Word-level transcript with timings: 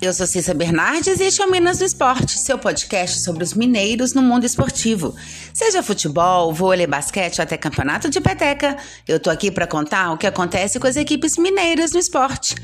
eu 0.00 0.14
sou 0.14 0.26
Cissa 0.26 0.54
Bernardes 0.54 1.20
e 1.20 1.24
este 1.24 1.42
é 1.42 1.46
o 1.46 1.50
Minas 1.50 1.78
do 1.78 1.84
Esporte, 1.84 2.38
seu 2.38 2.58
podcast 2.58 3.20
sobre 3.20 3.44
os 3.44 3.52
mineiros 3.52 4.14
no 4.14 4.22
mundo 4.22 4.46
esportivo. 4.46 5.14
Seja 5.52 5.82
futebol, 5.82 6.54
vôlei, 6.54 6.86
basquete 6.86 7.38
ou 7.38 7.42
até 7.42 7.58
campeonato 7.58 8.08
de 8.08 8.18
peteca, 8.18 8.78
eu 9.06 9.20
tô 9.20 9.28
aqui 9.28 9.50
para 9.50 9.66
contar 9.66 10.12
o 10.12 10.16
que 10.16 10.26
acontece 10.26 10.80
com 10.80 10.86
as 10.86 10.96
equipes 10.96 11.36
mineiras 11.36 11.92
no 11.92 11.98
esporte. 11.98 12.54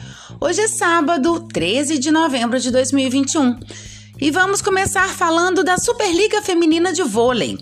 Hoje 0.41 0.63
é 0.63 0.69
sábado, 0.69 1.47
13 1.53 1.99
de 1.99 2.11
novembro 2.11 2.59
de 2.59 2.71
2021 2.71 3.61
e 4.19 4.31
vamos 4.31 4.63
começar 4.63 5.09
falando 5.09 5.63
da 5.63 5.77
Superliga 5.77 6.41
Feminina 6.41 6.91
de 6.91 7.03
Vôlei. 7.03 7.59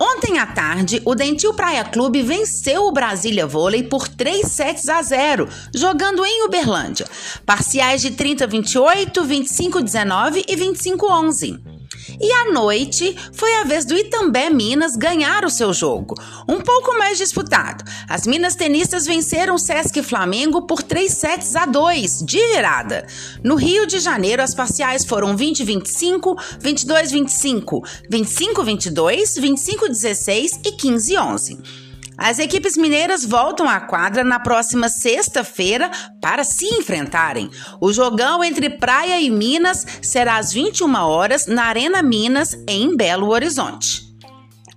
Ontem 0.00 0.38
à 0.38 0.46
tarde, 0.46 1.00
o 1.04 1.14
Dentil 1.14 1.54
Praia 1.54 1.84
Clube 1.84 2.22
venceu 2.22 2.82
o 2.82 2.92
Brasília 2.92 3.46
Vôlei 3.46 3.82
por 3.82 4.06
3 4.06 4.46
sets 4.46 4.88
a 4.88 5.00
0, 5.00 5.48
jogando 5.74 6.24
em 6.24 6.44
Uberlândia. 6.44 7.06
Parciais 7.46 8.02
de 8.02 8.10
30-28, 8.10 9.12
25-19 9.12 10.44
e 10.46 10.56
25-11. 10.56 11.75
E 12.20 12.32
à 12.32 12.52
noite 12.52 13.16
foi 13.32 13.52
a 13.54 13.64
vez 13.64 13.84
do 13.84 13.96
Itambé 13.96 14.50
Minas 14.50 14.96
ganhar 14.96 15.44
o 15.44 15.50
seu 15.50 15.72
jogo, 15.72 16.14
um 16.48 16.60
pouco 16.60 16.96
mais 16.98 17.18
disputado. 17.18 17.84
As 18.08 18.26
Minas 18.26 18.54
tenistas 18.54 19.06
venceram 19.06 19.58
Sesc 19.58 20.02
Flamengo 20.02 20.62
por 20.62 20.82
3 20.82 21.12
sets 21.12 21.56
a 21.56 21.66
2, 21.66 22.22
de 22.24 22.38
virada. 22.38 23.06
No 23.42 23.54
Rio 23.54 23.86
de 23.86 23.98
Janeiro, 23.98 24.42
as 24.42 24.54
parciais 24.54 25.04
foram 25.04 25.36
20-25, 25.36 26.36
22-25, 26.60 27.82
25-22, 28.10 29.40
25-16 29.40 30.60
e 30.64 30.72
15-11. 30.72 31.85
As 32.18 32.38
equipes 32.38 32.76
mineiras 32.76 33.24
voltam 33.24 33.68
à 33.68 33.78
quadra 33.78 34.24
na 34.24 34.40
próxima 34.40 34.88
sexta-feira 34.88 35.90
para 36.20 36.44
se 36.44 36.64
enfrentarem. 36.66 37.50
O 37.80 37.92
jogão 37.92 38.42
entre 38.42 38.70
Praia 38.70 39.20
e 39.20 39.30
Minas 39.30 39.86
será 40.00 40.38
às 40.38 40.52
21 40.52 40.94
horas 40.94 41.46
na 41.46 41.64
Arena 41.64 42.02
Minas, 42.02 42.56
em 42.66 42.96
Belo 42.96 43.28
Horizonte. 43.28 44.06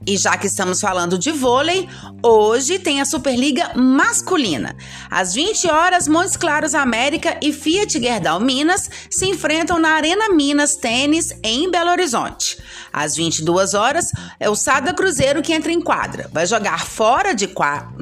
E 0.08 0.17
já 0.17 0.38
que 0.38 0.48
estamos 0.48 0.80
falando 0.80 1.20
de 1.20 1.32
vôlei, 1.32 1.88
hoje 2.23 2.80
tem 2.80 3.02
a 3.02 3.06
Superliga 3.06 3.73
masculina. 3.76 4.76
Às 5.10 5.34
20 5.34 5.67
horas, 5.67 6.08
Montes 6.08 6.38
Claros 6.38 6.73
América 6.73 7.38
e 7.42 7.52
Fiat 7.54 8.00
Gerdau 8.00 8.40
Minas 8.40 8.90
se 9.10 9.26
enfrentam 9.28 9.78
na 9.78 9.90
Arena 9.90 10.30
Minas 10.30 10.76
Tênis 10.76 11.32
em 11.44 11.70
Belo 11.70 11.92
Horizonte. 11.92 12.58
Às 12.92 13.16
22 13.16 13.73
horas, 13.73 14.12
é 14.40 14.50
o 14.50 14.56
Sada 14.56 14.94
Cruzeiro 14.94 15.42
que 15.42 15.54
entra 15.54 15.72
em 15.72 15.82
quadra. 15.82 16.30
Vai 16.32 16.45
jogar 16.45 16.86
fora 16.86 17.34
de, 17.34 17.50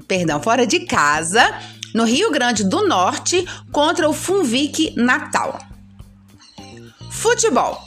perdão, 0.07 0.41
fora 0.41 0.65
de 0.65 0.81
casa, 0.81 1.43
no 1.93 2.03
Rio 2.03 2.31
Grande 2.31 2.63
do 2.63 2.87
Norte, 2.87 3.45
contra 3.71 4.09
o 4.09 4.13
Funvic 4.13 4.93
Natal. 4.95 5.59
Futebol. 7.09 7.81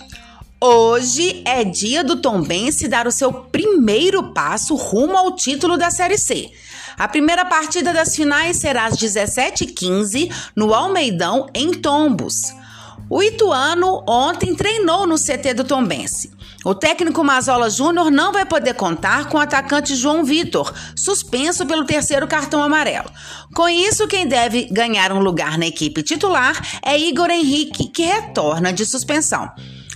Hoje 0.61 1.43
é 1.47 1.65
dia 1.65 2.05
do 2.05 2.17
Tombense 2.17 2.87
dar 2.87 3.07
o 3.07 3.13
seu 3.13 3.33
primeiro 3.33 4.35
passo 4.35 4.75
rumo 4.75 5.17
ao 5.17 5.35
título 5.35 5.79
da 5.79 5.91
Série 5.91 6.19
C. 6.19 6.51
A 6.99 7.09
primeira 7.09 7.47
partida 7.47 7.95
das 7.95 8.15
finais 8.15 8.59
será 8.59 8.85
às 8.85 8.97
17h15 8.97 10.31
no 10.55 10.75
Almeidão, 10.75 11.47
em 11.55 11.73
Tombos. 11.73 12.53
O 13.11 13.21
Ituano 13.21 14.05
ontem 14.07 14.55
treinou 14.55 15.05
no 15.05 15.17
CT 15.17 15.53
do 15.55 15.65
Tombense. 15.65 16.31
O 16.65 16.77
técnico 16.77 17.25
Mazola 17.25 17.69
Júnior 17.69 18.09
não 18.09 18.33
vai 18.33 18.47
poder 18.47 18.75
contar 18.75 19.29
com 19.29 19.37
o 19.37 19.41
atacante 19.41 19.97
João 19.97 20.25
Vitor, 20.25 20.73
suspenso 20.95 21.67
pelo 21.67 21.85
terceiro 21.85 22.29
cartão 22.29 22.63
amarelo. 22.63 23.11
Com 23.53 23.69
isso, 23.69 24.07
quem 24.07 24.29
deve 24.29 24.67
ganhar 24.71 25.11
um 25.11 25.19
lugar 25.19 25.59
na 25.59 25.67
equipe 25.67 26.05
titular 26.05 26.55
é 26.85 26.97
Igor 26.97 27.31
Henrique, 27.31 27.89
que 27.89 28.05
retorna 28.05 28.73
de 28.73 28.87
suspensão. 28.87 29.51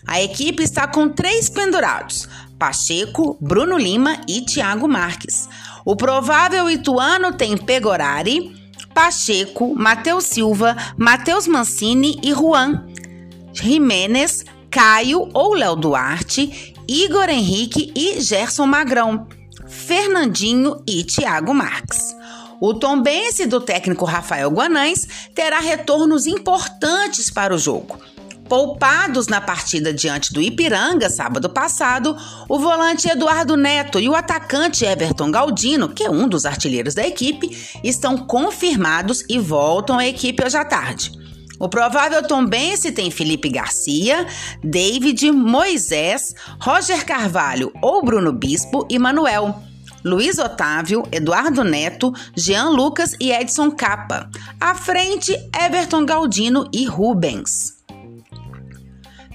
A 0.05 0.21
equipe 0.21 0.65
está 0.65 0.89
com 0.89 1.09
três 1.09 1.49
pendurados: 1.49 2.29
Pacheco, 2.59 3.39
Bruno 3.41 3.79
Lima 3.79 4.19
e 4.27 4.43
Thiago 4.43 4.89
Marques. 4.89 5.49
O 5.85 5.95
provável 5.95 6.69
ituano 6.69 7.33
tem 7.33 7.57
Pegorari, 7.57 8.57
Pacheco, 8.93 9.73
Matheus 9.77 10.25
Silva, 10.25 10.77
Matheus 10.97 11.47
Mancini 11.47 12.19
e 12.25 12.33
Juan. 12.33 12.87
Jimenez, 13.55 14.45
Caio 14.71 15.29
ou 15.33 15.55
Léo 15.55 15.77
Duarte, 15.77 16.75
Igor 16.87 17.29
Henrique 17.29 17.93
e 17.95 18.21
Gerson 18.21 18.67
Magrão, 18.67 19.27
Fernandinho 19.69 20.83
e 20.87 21.05
Thiago 21.05 21.55
Marques. 21.55 22.15
O 22.61 22.75
tombense 22.75 23.47
do 23.47 23.61
técnico 23.61 24.05
Rafael 24.05 24.51
Guanães 24.51 25.07
terá 25.35 25.61
retornos 25.61 26.27
importantes 26.27 27.31
para 27.31 27.55
o 27.55 27.59
jogo. 27.59 27.99
Poupados 28.49 29.27
na 29.27 29.41
partida 29.41 29.93
diante 29.93 30.33
do 30.33 30.41
Ipiranga 30.41 31.09
sábado 31.09 31.49
passado, 31.49 32.17
o 32.49 32.59
volante 32.59 33.09
Eduardo 33.09 33.57
Neto 33.57 33.99
e 33.99 34.09
o 34.09 34.15
atacante 34.15 34.85
Everton 34.85 35.31
Galdino, 35.31 35.89
que 35.89 36.05
é 36.05 36.11
um 36.11 36.29
dos 36.29 36.45
artilheiros 36.45 36.95
da 36.95 37.07
equipe, 37.07 37.57
estão 37.83 38.19
confirmados 38.19 39.25
e 39.29 39.39
voltam 39.39 39.99
à 39.99 40.07
equipe 40.07 40.45
hoje 40.45 40.57
à 40.57 40.65
tarde. 40.65 41.24
O 41.65 41.69
provável 41.69 42.23
tombense 42.23 42.93
tem 42.93 43.11
Felipe 43.11 43.49
Garcia, 43.49 44.27
David, 44.63 45.33
Moisés, 45.33 46.35
Roger 46.61 47.07
Carvalho 47.07 47.73
ou 47.81 48.05
Bruno 48.05 48.35
Bispo 48.35 48.87
e 48.91 48.99
Manuel. 48.99 49.63
Luiz 50.05 50.39
Otávio, 50.39 51.05
Eduardo 51.11 51.65
Neto, 51.65 52.13
Jean 52.37 52.69
Lucas 52.69 53.17
e 53.19 53.33
Edson 53.33 53.71
Capa. 53.71 54.29
À 54.61 54.75
frente, 54.75 55.33
Everton 55.59 56.05
Galdino 56.05 56.69
e 56.71 56.85
Rubens. 56.85 57.83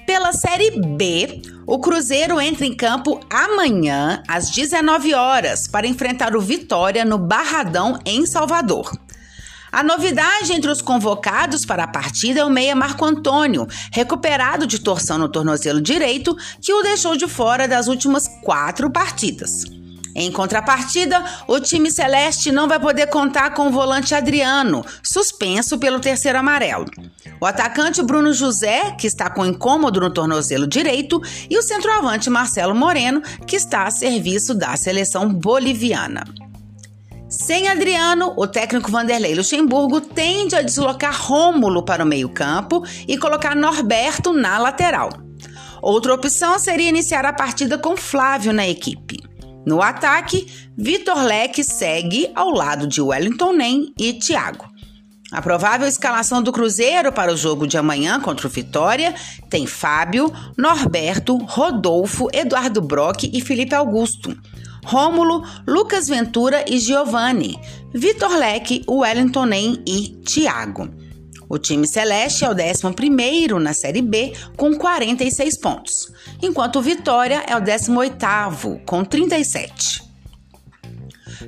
Pela 0.06 0.31
Série 0.31 0.79
B, 0.81 1.41
o 1.66 1.79
Cruzeiro 1.79 2.39
entra 2.39 2.63
em 2.63 2.75
campo 2.75 3.19
amanhã, 3.28 4.22
às 4.28 4.51
19 4.51 5.16
horas, 5.16 5.68
para 5.68 5.88
enfrentar 5.88 6.35
o 6.35 6.41
Vitória 6.41 7.03
no 7.03 7.18
Barradão, 7.18 7.97
em 8.06 8.23
Salvador. 8.28 8.91
A 9.72 9.84
novidade 9.84 10.52
entre 10.52 10.72
os 10.72 10.81
convocados 10.81 11.66
para 11.66 11.84
a 11.84 11.88
partida 11.88 12.40
é 12.40 12.46
o 12.46 12.50
meia 12.50 12.75
Marco 12.75 13.06
Antônio, 13.06 13.68
recuperado 13.91 14.66
de 14.66 14.80
torção 14.80 15.18
no 15.18 15.30
tornozelo 15.30 15.80
direito, 15.80 16.35
que 16.62 16.74
o 16.74 16.81
deixou 16.81 17.16
de 17.16 17.28
fora 17.28 17.68
das 17.68 17.88
últimas 17.88 18.28
quatro 18.44 18.90
partidas. 18.90 19.63
Em 20.16 20.31
contrapartida, 20.31 21.24
o 21.47 21.59
time 21.59 21.91
celeste 21.91 22.52
não 22.52 22.68
vai 22.68 22.80
poder 22.80 23.07
contar 23.07 23.52
com 23.52 23.68
o 23.68 23.72
volante 23.72 24.16
Adriano, 24.16 24.84
suspenso 25.03 25.78
pelo 25.78 26.00
terceiro 26.00 26.40
amarelo. 26.40 26.86
O 27.40 27.46
atacante 27.46 28.01
Bruno 28.01 28.34
José, 28.34 28.91
que 29.00 29.07
está 29.07 29.30
com 29.30 29.46
incômodo 29.46 30.01
no 30.01 30.09
tornozelo 30.09 30.68
direito, 30.68 31.22
e 31.50 31.57
o 31.57 31.62
centroavante 31.62 32.30
Marcelo 32.30 32.75
Moreno, 32.75 33.22
que 33.46 33.56
está 33.56 33.84
a 33.84 33.91
serviço 33.91 34.53
da 34.53 34.75
seleção 34.75 35.31
boliviana. 35.31 36.25
Sem 37.29 37.67
Adriano, 37.67 38.34
o 38.35 38.47
técnico 38.47 38.90
Vanderlei 38.90 39.35
Luxemburgo 39.35 40.01
tende 40.01 40.56
a 40.56 40.63
deslocar 40.63 41.16
Rômulo 41.16 41.85
para 41.85 42.03
o 42.03 42.07
meio-campo 42.07 42.84
e 43.07 43.19
colocar 43.19 43.56
Norberto 43.56 44.34
na 44.34 44.57
lateral. 44.57 45.12
Outra 45.79 46.16
opção 46.16 46.57
seria 46.57 46.89
iniciar 46.89 47.25
a 47.28 47.31
partida 47.31 47.78
com 47.78 47.95
Flávio 47.95 48.51
na 48.51 48.68
equipe. 48.68 49.19
No 49.63 49.79
ataque, 49.79 50.47
Vitor 50.75 51.23
Leque 51.23 51.63
segue 51.63 52.31
ao 52.34 52.50
lado 52.50 52.88
de 52.88 53.00
Wellington 53.00 53.53
Nem 53.53 53.94
e 53.95 54.13
Thiago. 54.13 54.68
A 55.31 55.39
provável 55.39 55.88
escalação 55.88 56.41
do 56.41 56.51
Cruzeiro 56.51 57.12
para 57.12 57.31
o 57.31 57.38
jogo 57.38 57.68
de 57.68 57.78
amanhã 57.78 58.19
contra 58.19 58.47
o 58.47 58.50
Vitória 58.50 59.13
tem 59.47 59.68
Fábio, 59.68 60.34
Norberto, 60.57 61.38
Rodolfo, 61.38 62.28
Eduardo 62.34 62.81
Brock 62.81 63.29
e 63.31 63.39
Felipe 63.39 63.75
Augusto. 63.75 64.35
Rômulo, 64.89 65.44
Lucas 65.67 66.07
Ventura 66.07 66.66
e 66.67 66.79
Giovanni. 66.79 67.59
Vitor 67.94 68.36
Leque, 68.36 68.83
Wellington 68.89 69.45
Nem 69.45 69.83
e 69.86 70.19
Thiago. 70.25 70.89
O 71.47 71.59
time 71.59 71.88
celeste 71.88 72.44
é 72.44 72.50
o 72.50 72.53
11 72.53 73.59
na 73.59 73.74
Série 73.74 74.01
B 74.01 74.33
com 74.57 74.75
46 74.75 75.57
pontos, 75.57 76.12
enquanto 76.41 76.77
o 76.77 76.81
Vitória 76.81 77.44
é 77.47 77.56
o 77.56 77.59
18 77.59 78.18
com 78.83 79.06
37. 79.06 80.08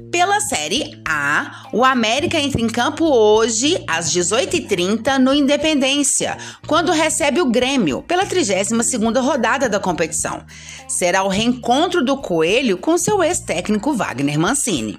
Pela 0.10 0.40
Série 0.40 1.02
A, 1.06 1.68
o 1.74 1.84
América 1.84 2.40
entra 2.40 2.62
em 2.62 2.68
campo 2.68 3.06
hoje, 3.06 3.84
às 3.88 4.12
18h30, 4.14 5.18
no 5.18 5.34
Independência, 5.34 6.38
quando 6.66 6.92
recebe 6.92 7.42
o 7.42 7.52
Grêmio, 7.52 8.02
pela 8.04 8.26
32ª 8.26 9.22
rodada 9.22 9.68
da 9.68 9.80
competição. 9.80 10.46
Será 10.88 11.24
o 11.24 11.28
reencontro 11.28 12.04
do 12.04 12.18
Coelho 12.18 12.78
com 12.78 12.98
seu 12.98 13.22
ex-técnico 13.22 13.94
Wagner 13.94 14.40
Mancini. 14.40 14.98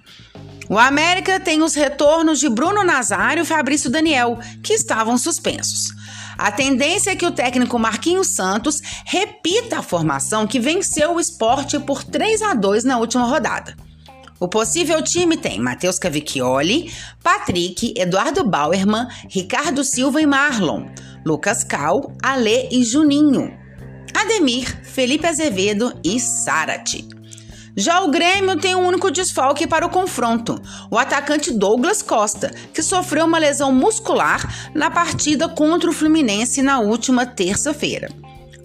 O 0.68 0.78
América 0.78 1.40
tem 1.40 1.62
os 1.62 1.74
retornos 1.74 2.38
de 2.38 2.48
Bruno 2.48 2.84
Nazário 2.84 3.42
e 3.42 3.46
Fabrício 3.46 3.90
Daniel, 3.90 4.38
que 4.62 4.74
estavam 4.74 5.16
suspensos. 5.16 5.90
A 6.36 6.50
tendência 6.50 7.10
é 7.10 7.16
que 7.16 7.26
o 7.26 7.32
técnico 7.32 7.78
Marquinhos 7.78 8.28
Santos 8.28 8.80
repita 9.06 9.78
a 9.78 9.82
formação 9.82 10.46
que 10.46 10.60
venceu 10.60 11.14
o 11.14 11.20
esporte 11.20 11.78
por 11.78 12.04
3 12.04 12.42
a 12.42 12.54
2 12.54 12.84
na 12.84 12.98
última 12.98 13.24
rodada. 13.24 13.76
O 14.42 14.48
possível 14.48 15.00
time 15.00 15.36
tem 15.36 15.60
Matheus 15.60 16.00
Cavicchioli, 16.00 16.92
Patrick, 17.22 17.94
Eduardo 17.96 18.42
Bauerman, 18.42 19.06
Ricardo 19.28 19.84
Silva 19.84 20.20
e 20.20 20.26
Marlon, 20.26 20.86
Lucas 21.24 21.62
Cal, 21.62 22.12
Alê 22.20 22.68
e 22.72 22.82
Juninho. 22.82 23.56
Ademir, 24.12 24.84
Felipe 24.84 25.28
Azevedo 25.28 25.96
e 26.02 26.18
Sarati. 26.18 27.08
Já 27.76 28.00
o 28.00 28.10
Grêmio 28.10 28.58
tem 28.58 28.74
um 28.74 28.84
único 28.84 29.12
desfalque 29.12 29.64
para 29.64 29.86
o 29.86 29.90
confronto: 29.90 30.60
o 30.90 30.98
atacante 30.98 31.52
Douglas 31.52 32.02
Costa, 32.02 32.52
que 32.74 32.82
sofreu 32.82 33.26
uma 33.26 33.38
lesão 33.38 33.72
muscular 33.72 34.72
na 34.74 34.90
partida 34.90 35.48
contra 35.48 35.88
o 35.88 35.92
Fluminense 35.92 36.62
na 36.62 36.80
última 36.80 37.24
terça-feira. 37.24 38.08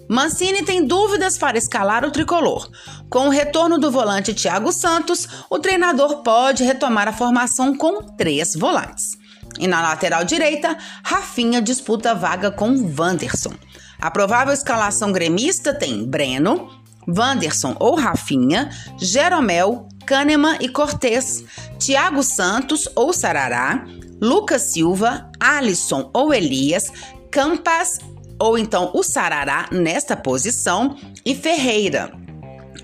Mancini 0.08 0.62
tem 0.62 0.86
dúvidas 0.86 1.36
para 1.36 1.58
escalar 1.58 2.04
o 2.04 2.10
tricolor. 2.10 2.70
Com 3.10 3.26
o 3.26 3.30
retorno 3.30 3.78
do 3.78 3.90
volante 3.90 4.32
Thiago 4.32 4.72
Santos, 4.72 5.28
o 5.50 5.58
treinador 5.58 6.22
pode 6.22 6.64
retomar 6.64 7.06
a 7.06 7.12
formação 7.12 7.76
com 7.76 8.02
três 8.02 8.54
volantes. 8.54 9.18
E 9.58 9.66
na 9.66 9.82
lateral 9.82 10.24
direita, 10.24 10.76
Rafinha 11.04 11.60
disputa 11.60 12.14
vaga 12.14 12.50
com 12.50 12.70
Wanderson. 12.98 13.52
A 14.00 14.10
provável 14.10 14.54
escalação 14.54 15.12
gremista 15.12 15.74
tem 15.74 16.06
Breno, 16.06 16.70
Wanderson 17.06 17.76
ou 17.78 17.94
Rafinha, 17.94 18.70
Jeromel, 18.98 19.88
Kahneman 20.06 20.56
e 20.60 20.68
Cortez, 20.68 21.44
Thiago 21.78 22.22
Santos 22.22 22.88
ou 22.94 23.12
Sarará, 23.12 23.84
Lucas 24.20 24.62
Silva, 24.62 25.30
Alisson 25.38 26.10
ou 26.14 26.32
Elias, 26.32 26.90
Campas 27.30 27.98
ou 28.38 28.58
então 28.58 28.90
o 28.94 29.02
Sarará 29.02 29.68
nesta 29.72 30.16
posição 30.16 30.96
e 31.24 31.34
Ferreira. 31.34 32.12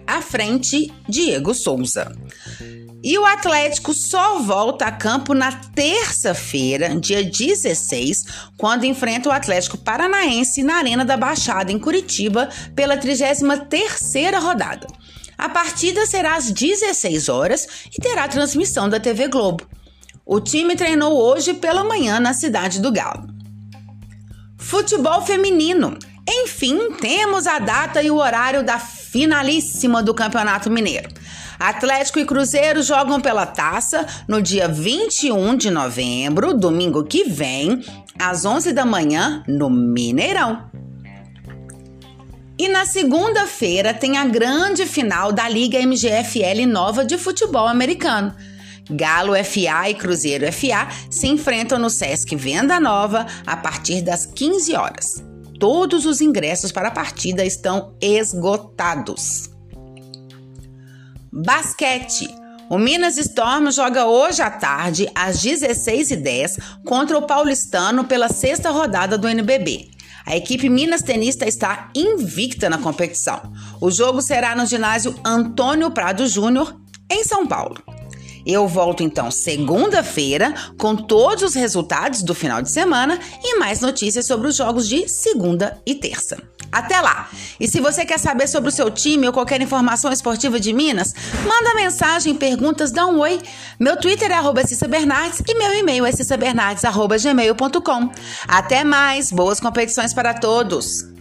À 0.07 0.21
frente, 0.21 0.93
Diego 1.09 1.55
Souza. 1.55 2.13
E 3.03 3.19
o 3.19 3.27
Atlético 3.27 3.93
só 3.93 4.39
volta 4.39 4.87
a 4.87 4.93
campo 4.93 5.35
na 5.35 5.53
terça-feira, 5.53 6.99
dia 6.99 7.23
16, 7.23 8.25
quando 8.57 8.85
enfrenta 8.85 9.29
o 9.29 9.33
Atlético 9.33 9.77
Paranaense 9.77 10.63
na 10.63 10.77
Arena 10.77 11.05
da 11.05 11.15
Baixada, 11.15 11.71
em 11.71 11.79
Curitiba, 11.79 12.49
pela 12.75 12.97
33ª 12.97 14.41
rodada. 14.41 14.87
A 15.37 15.51
partida 15.51 16.07
será 16.07 16.37
às 16.37 16.51
16 16.51 17.29
horas 17.29 17.69
e 17.93 18.01
terá 18.01 18.27
transmissão 18.27 18.89
da 18.89 18.99
TV 18.99 19.29
Globo. 19.29 19.69
O 20.25 20.41
time 20.41 20.75
treinou 20.75 21.21
hoje 21.21 21.53
pela 21.53 21.85
manhã 21.85 22.19
na 22.19 22.33
cidade 22.33 22.81
do 22.81 22.91
Galo. 22.91 23.34
Futebol 24.65 25.21
feminino. 25.21 25.99
Enfim, 26.27 26.93
temos 26.99 27.47
a 27.47 27.59
data 27.59 28.03
e 28.03 28.11
o 28.11 28.17
horário 28.17 28.65
da 28.65 28.79
finalíssima 28.79 30.03
do 30.03 30.15
Campeonato 30.15 30.71
Mineiro. 30.71 31.11
Atlético 31.59 32.19
e 32.19 32.25
Cruzeiro 32.25 32.83
jogam 32.83 33.21
pela 33.21 33.45
taça 33.45 34.07
no 34.27 34.41
dia 34.41 34.67
21 34.67 35.55
de 35.57 35.71
novembro, 35.71 36.55
domingo 36.55 37.05
que 37.05 37.25
vem, 37.25 37.85
às 38.19 38.47
11 38.47 38.73
da 38.73 38.87
manhã, 38.87 39.45
no 39.47 39.69
Mineirão. 39.69 40.71
E 42.59 42.67
na 42.67 42.87
segunda-feira 42.87 43.93
tem 43.93 44.17
a 44.17 44.25
grande 44.25 44.87
final 44.87 45.31
da 45.31 45.47
Liga 45.47 45.79
MGFL 45.79 46.67
Nova 46.67 47.05
de 47.05 47.19
Futebol 47.19 47.69
Americano. 47.69 48.35
Galo 48.91 49.33
FA 49.45 49.89
e 49.89 49.95
Cruzeiro 49.95 50.51
FA 50.53 50.89
se 51.11 51.27
enfrentam 51.27 51.79
no 51.79 51.89
Sesc 51.89 52.35
Venda 52.37 52.79
Nova 52.79 53.27
a 53.47 53.57
partir 53.57 54.03
das 54.03 54.27
15 54.27 54.75
horas. 54.75 55.25
Todos 55.59 56.05
os 56.05 56.21
ingressos 56.21 56.73
para 56.73 56.89
a 56.89 56.93
partida 56.93 57.45
estão 57.45 57.95
esgotados. 58.01 59.51
Basquete. 61.33 62.29
O 62.71 62.79
Minas 62.79 63.19
Storm 63.19 63.71
joga 63.71 64.07
hoje 64.07 64.41
à 64.41 64.51
tarde, 64.51 65.11
às 65.15 65.43
16h10, 65.43 66.59
contra 66.85 67.19
o 67.19 67.27
Paulistano 67.27 68.05
pela 68.05 68.29
sexta 68.29 68.71
rodada 68.71 69.19
do 69.19 69.29
NBB. 69.29 69.91
A 70.27 70.35
equipe 70.37 70.69
Minas 70.71 71.03
Tenista 71.03 71.47
está 71.47 71.91
invicta 71.95 72.71
na 72.71 72.79
competição. 72.79 73.53
O 73.81 73.91
jogo 73.91 74.23
será 74.23 74.57
no 74.57 74.65
ginásio 74.65 75.15
Antônio 75.25 75.91
Prado 75.91 76.27
Júnior, 76.27 76.75
em 77.11 77.23
São 77.25 77.47
Paulo. 77.47 77.77
Eu 78.47 78.69
volto 78.69 79.03
então 79.03 79.31
segunda-feira 79.31 80.55
com 80.79 80.97
todos 80.97 81.43
os 81.43 81.55
resultados 81.55 82.23
do 82.23 82.35
final 82.35 82.61
de 82.61 82.71
semana 82.71 83.19
e 83.43 83.59
mais 83.59 83.81
notícias 83.81 84.27
sobre 84.27 84.49
os 84.49 84.57
jogos 84.57 84.89
de 84.89 85.09
segunda 85.09 85.79
e 85.87 85.95
terça. 85.95 86.37
Até 86.75 87.01
lá! 87.01 87.31
E 87.61 87.69
se 87.69 87.81
você 87.81 88.05
quer 88.05 88.19
saber 88.19 88.49
sobre 88.49 88.69
o 88.69 88.73
seu 88.73 88.91
time 88.91 89.29
ou 89.29 89.33
qualquer 89.33 89.63
informação 89.63 90.13
esportiva 90.13 90.59
de 90.59 90.73
Minas, 90.73 91.15
manda 91.47 91.77
mensagem, 91.77 92.35
perguntas, 92.35 92.91
dá 92.91 93.07
um 93.07 93.21
oi. 93.21 93.41
Meu 93.79 93.97
Twitter 93.97 94.33
é 94.33 94.35
arroba 94.35 94.63
e 94.63 95.55
meu 95.55 95.73
e-mail 95.73 96.05
é 96.05 96.11
cissabernardes.gmail.com. 96.11 98.11
Até 98.49 98.83
mais! 98.83 99.31
Boas 99.31 99.61
competições 99.61 100.13
para 100.13 100.35
todos! 100.35 101.14